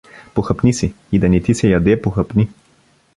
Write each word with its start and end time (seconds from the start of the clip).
Похапни 0.37 0.73
си, 0.73 0.93
и 1.11 1.19
да 1.19 1.29
не 1.33 1.41
ти 1.47 1.55
се 1.59 1.67
яде, 1.69 2.01
похапни. 2.01 2.47